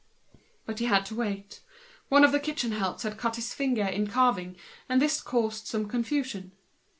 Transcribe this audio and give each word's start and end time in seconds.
But 0.65 0.79
he 0.79 0.85
had 0.85 1.05
to 1.05 1.15
wait; 1.15 1.59
one 2.09 2.23
of 2.23 2.31
the 2.31 2.39
kitchen 2.39 2.71
helps 2.71 3.03
had 3.03 3.19
cut 3.19 3.35
his 3.35 3.53
finger 3.53 3.83
in 3.85 4.07
carving, 4.07 4.57
and 4.89 4.99
this 4.99 5.21
caused 5.21 5.67
some 5.67 5.87
confusion. 5.87 6.53